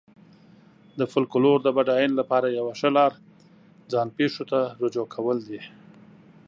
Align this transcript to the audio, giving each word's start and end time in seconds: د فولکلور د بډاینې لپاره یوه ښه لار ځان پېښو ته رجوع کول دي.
د 0.99 1.01
فولکلور 1.11 1.57
د 1.63 1.67
بډاینې 1.77 2.15
لپاره 2.21 2.47
یوه 2.57 2.73
ښه 2.79 2.89
لار 2.97 3.13
ځان 3.91 4.07
پېښو 4.17 4.43
ته 4.51 4.59
رجوع 4.81 5.07
کول 5.15 5.37
دي. 5.49 5.61